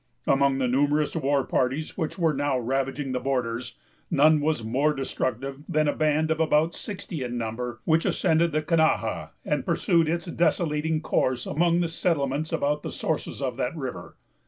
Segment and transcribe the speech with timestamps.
[0.25, 3.75] Among the numerous war parties which were now ravaging the borders,
[4.09, 9.29] none was more destructive than a band, about sixty in number, which ascended the Kenawha,
[9.45, 14.15] and pursued its desolating course among the settlements about the sources of that river.